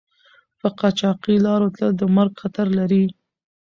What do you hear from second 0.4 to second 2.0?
په قاچاقي لارو تل